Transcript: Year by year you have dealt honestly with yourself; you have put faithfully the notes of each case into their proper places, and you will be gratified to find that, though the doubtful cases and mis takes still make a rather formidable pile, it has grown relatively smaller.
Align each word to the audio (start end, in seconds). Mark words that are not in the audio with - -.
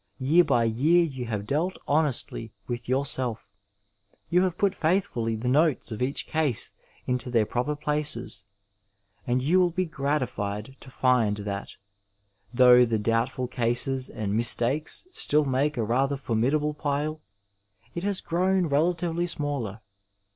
Year 0.17 0.43
by 0.43 0.63
year 0.63 1.03
you 1.03 1.25
have 1.27 1.45
dealt 1.45 1.77
honestly 1.87 2.51
with 2.67 2.89
yourself; 2.89 3.51
you 4.31 4.41
have 4.41 4.57
put 4.57 4.73
faithfully 4.73 5.35
the 5.35 5.47
notes 5.47 5.91
of 5.91 6.01
each 6.01 6.25
case 6.25 6.73
into 7.05 7.29
their 7.29 7.45
proper 7.45 7.75
places, 7.75 8.43
and 9.27 9.43
you 9.43 9.59
will 9.59 9.69
be 9.69 9.85
gratified 9.85 10.75
to 10.79 10.89
find 10.89 11.37
that, 11.37 11.75
though 12.51 12.83
the 12.83 12.97
doubtful 12.97 13.47
cases 13.47 14.09
and 14.09 14.35
mis 14.35 14.55
takes 14.55 15.07
still 15.11 15.45
make 15.45 15.77
a 15.77 15.83
rather 15.83 16.17
formidable 16.17 16.73
pile, 16.73 17.21
it 17.93 18.01
has 18.03 18.21
grown 18.21 18.65
relatively 18.65 19.27
smaller. 19.27 19.81